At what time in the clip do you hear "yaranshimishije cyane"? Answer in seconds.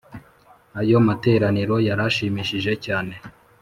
1.87-3.13